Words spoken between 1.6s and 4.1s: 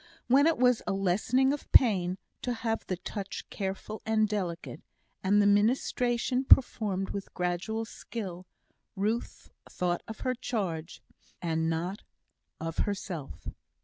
pain to have the touch careful